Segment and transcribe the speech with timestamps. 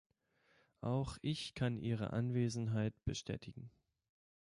[0.81, 3.69] Auch ich kann Ihre Anwesenheit bestätigen.